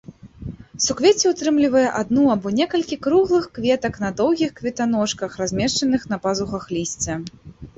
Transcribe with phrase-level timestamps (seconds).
[0.85, 7.21] Суквецце ўтрымлівае адну або некалькі круглых кветак на доўгіх кветаножках, размешчаных на пазухах лісця.